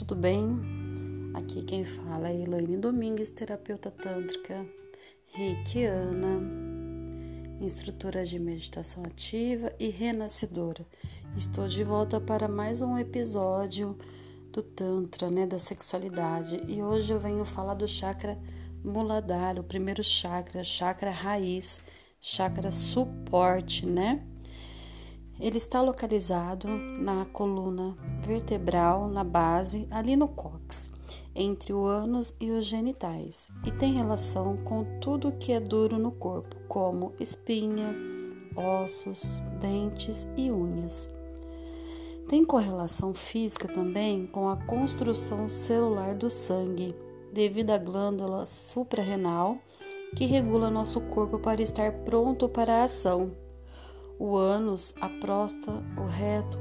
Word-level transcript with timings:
tudo 0.00 0.14
bem? 0.14 0.58
Aqui 1.34 1.62
quem 1.62 1.84
fala 1.84 2.30
é 2.30 2.34
Elaine 2.34 2.78
Domingues, 2.78 3.28
terapeuta 3.28 3.90
tântrica 3.90 4.64
reikiana, 5.26 6.40
instrutora 7.60 8.24
de 8.24 8.38
meditação 8.38 9.02
ativa 9.04 9.70
e 9.78 9.90
renascedora. 9.90 10.86
Estou 11.36 11.68
de 11.68 11.84
volta 11.84 12.18
para 12.18 12.48
mais 12.48 12.80
um 12.80 12.96
episódio 12.96 13.94
do 14.50 14.62
Tantra, 14.62 15.30
né, 15.30 15.46
da 15.46 15.58
sexualidade, 15.58 16.62
e 16.66 16.82
hoje 16.82 17.12
eu 17.12 17.18
venho 17.18 17.44
falar 17.44 17.74
do 17.74 17.86
chakra 17.86 18.38
Muladhara, 18.82 19.60
o 19.60 19.64
primeiro 19.64 20.02
chakra, 20.02 20.64
chakra 20.64 21.10
raiz, 21.10 21.82
chakra 22.22 22.72
suporte, 22.72 23.84
né? 23.84 24.26
Ele 25.40 25.56
está 25.56 25.80
localizado 25.80 26.68
na 26.68 27.24
coluna 27.24 27.96
vertebral, 28.20 29.08
na 29.08 29.24
base, 29.24 29.88
ali 29.90 30.14
no 30.14 30.28
cóccix, 30.28 30.90
entre 31.34 31.72
o 31.72 31.86
ânus 31.86 32.34
e 32.38 32.50
os 32.50 32.66
genitais, 32.66 33.50
e 33.64 33.70
tem 33.70 33.94
relação 33.94 34.58
com 34.58 34.84
tudo 35.00 35.32
que 35.32 35.52
é 35.52 35.58
duro 35.58 35.98
no 35.98 36.12
corpo, 36.12 36.56
como 36.68 37.14
espinha, 37.18 37.96
ossos, 38.54 39.42
dentes 39.58 40.28
e 40.36 40.50
unhas. 40.50 41.10
Tem 42.28 42.44
correlação 42.44 43.14
física 43.14 43.66
também 43.66 44.26
com 44.26 44.46
a 44.46 44.58
construção 44.58 45.48
celular 45.48 46.14
do 46.14 46.28
sangue, 46.28 46.94
devido 47.32 47.70
à 47.70 47.78
glândula 47.78 48.44
suprarrenal 48.44 49.56
que 50.14 50.26
regula 50.26 50.70
nosso 50.70 51.00
corpo 51.00 51.38
para 51.38 51.62
estar 51.62 51.90
pronto 52.04 52.46
para 52.46 52.80
a 52.80 52.84
ação 52.84 53.32
o 54.20 54.36
ânus, 54.36 54.94
a 55.00 55.08
próstata, 55.08 55.82
o 55.96 56.04
reto 56.04 56.58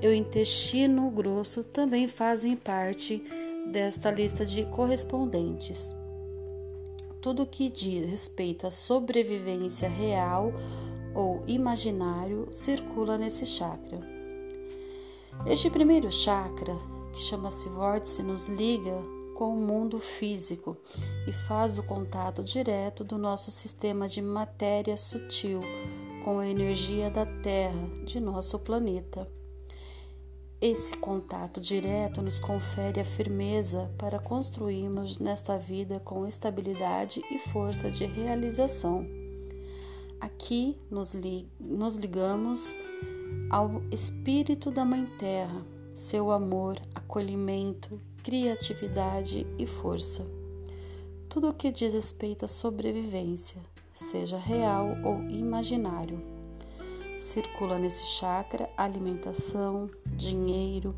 e 0.00 0.08
o 0.08 0.14
intestino 0.14 1.10
grosso 1.10 1.62
também 1.62 2.08
fazem 2.08 2.56
parte 2.56 3.22
desta 3.70 4.10
lista 4.10 4.46
de 4.46 4.64
correspondentes. 4.64 5.94
Tudo 7.20 7.44
que 7.44 7.70
diz 7.70 8.08
respeito 8.08 8.66
à 8.66 8.70
sobrevivência 8.70 9.88
real 9.88 10.52
ou 11.14 11.42
imaginário 11.46 12.46
circula 12.50 13.18
nesse 13.18 13.44
chakra. 13.44 14.00
Este 15.44 15.68
primeiro 15.68 16.10
chakra, 16.10 16.74
que 17.12 17.18
chama-se 17.18 17.68
vórtice, 17.68 18.22
nos 18.22 18.48
liga 18.48 19.02
com 19.34 19.52
o 19.52 19.56
mundo 19.56 20.00
físico 20.00 20.76
e 21.26 21.32
faz 21.32 21.78
o 21.78 21.82
contato 21.82 22.42
direto 22.42 23.04
do 23.04 23.18
nosso 23.18 23.50
sistema 23.50 24.08
de 24.08 24.22
matéria 24.22 24.96
sutil 24.96 25.60
com 26.28 26.40
a 26.40 26.46
energia 26.46 27.08
da 27.08 27.24
Terra, 27.24 27.88
de 28.04 28.20
nosso 28.20 28.58
planeta. 28.58 29.26
Esse 30.60 30.94
contato 30.94 31.58
direto 31.58 32.20
nos 32.20 32.38
confere 32.38 33.00
a 33.00 33.04
firmeza 33.04 33.90
para 33.96 34.18
construirmos 34.18 35.18
nesta 35.18 35.56
vida 35.56 35.98
com 36.00 36.26
estabilidade 36.26 37.22
e 37.30 37.38
força 37.38 37.90
de 37.90 38.04
realização. 38.04 39.06
Aqui 40.20 40.76
nos, 40.90 41.14
li 41.14 41.50
nos 41.58 41.96
ligamos 41.96 42.76
ao 43.48 43.82
espírito 43.90 44.70
da 44.70 44.84
Mãe 44.84 45.06
Terra, 45.18 45.64
seu 45.94 46.30
amor, 46.30 46.78
acolhimento, 46.94 47.98
criatividade 48.22 49.46
e 49.58 49.66
força. 49.66 50.26
Tudo 51.26 51.48
o 51.48 51.54
que 51.54 51.70
diz 51.70 51.94
respeito 51.94 52.44
à 52.44 52.48
sobrevivência, 52.48 53.62
seja 53.98 54.38
real 54.38 54.96
ou 55.04 55.22
imaginário. 55.28 56.22
Circula 57.18 57.78
nesse 57.78 58.04
chakra 58.06 58.70
alimentação, 58.76 59.90
dinheiro, 60.06 60.94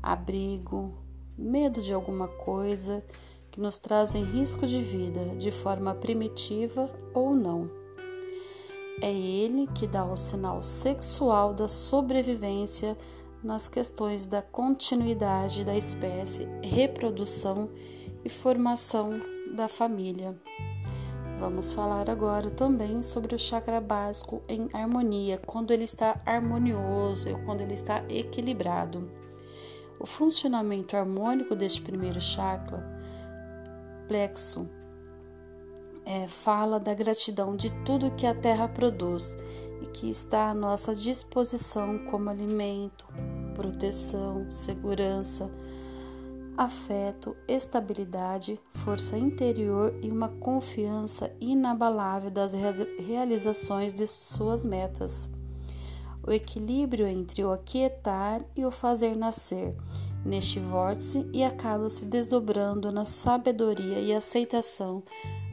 abrigo, 0.00 0.94
medo 1.36 1.82
de 1.82 1.92
alguma 1.92 2.28
coisa 2.28 3.04
que 3.50 3.60
nos 3.60 3.80
trazem 3.80 4.22
risco 4.22 4.66
de 4.66 4.80
vida 4.80 5.34
de 5.36 5.50
forma 5.50 5.92
primitiva 5.94 6.88
ou 7.12 7.34
não. 7.34 7.68
É 9.02 9.12
ele 9.12 9.66
que 9.74 9.86
dá 9.86 10.04
o 10.04 10.16
sinal 10.16 10.62
sexual 10.62 11.52
da 11.52 11.66
sobrevivência 11.66 12.96
nas 13.42 13.66
questões 13.68 14.26
da 14.26 14.40
continuidade 14.40 15.64
da 15.64 15.76
espécie, 15.76 16.46
reprodução 16.62 17.68
e 18.24 18.28
formação 18.28 19.20
da 19.54 19.68
família. 19.68 20.34
Vamos 21.38 21.74
falar 21.74 22.08
agora 22.08 22.48
também 22.48 23.02
sobre 23.02 23.34
o 23.34 23.38
chakra 23.38 23.78
básico 23.78 24.42
em 24.48 24.68
harmonia, 24.72 25.36
quando 25.36 25.70
ele 25.70 25.84
está 25.84 26.18
harmonioso, 26.24 27.38
quando 27.44 27.60
ele 27.60 27.74
está 27.74 28.02
equilibrado. 28.08 29.10
O 30.00 30.06
funcionamento 30.06 30.96
harmônico 30.96 31.54
deste 31.54 31.82
primeiro 31.82 32.20
chakra, 32.22 32.82
plexo, 34.08 34.66
é, 36.06 36.26
fala 36.26 36.80
da 36.80 36.94
gratidão 36.94 37.54
de 37.54 37.70
tudo 37.84 38.12
que 38.12 38.26
a 38.26 38.34
terra 38.34 38.66
produz 38.66 39.36
e 39.82 39.86
que 39.86 40.08
está 40.08 40.50
à 40.50 40.54
nossa 40.54 40.94
disposição 40.94 41.98
como 41.98 42.30
alimento, 42.30 43.06
proteção, 43.54 44.50
segurança, 44.50 45.50
afeto, 46.56 47.36
estabilidade, 47.46 48.60
força 48.70 49.18
interior 49.18 49.94
e 50.02 50.10
uma 50.10 50.28
confiança 50.28 51.30
inabalável 51.40 52.30
das 52.30 52.54
realizações 52.98 53.92
de 53.92 54.06
suas 54.06 54.64
metas. 54.64 55.28
O 56.26 56.32
equilíbrio 56.32 57.06
entre 57.06 57.44
o 57.44 57.52
aquietar 57.52 58.44
e 58.56 58.64
o 58.64 58.70
fazer 58.70 59.14
nascer 59.16 59.76
neste 60.24 60.58
vórtice 60.58 61.28
e 61.32 61.44
acaba 61.44 61.88
se 61.88 62.04
desdobrando 62.04 62.90
na 62.90 63.04
sabedoria 63.04 64.00
e 64.00 64.12
aceitação 64.12 65.02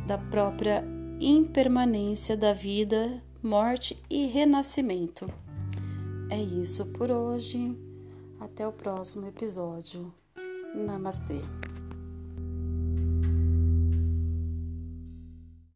da 0.07 0.17
própria 0.17 0.83
impermanência 1.19 2.35
da 2.35 2.53
vida, 2.53 3.21
morte 3.41 4.01
e 4.09 4.25
renascimento. 4.25 5.27
É 6.29 6.41
isso 6.41 6.85
por 6.87 7.11
hoje. 7.11 7.77
Até 8.39 8.67
o 8.67 8.71
próximo 8.71 9.27
episódio. 9.27 10.11
Namaste. 10.75 11.41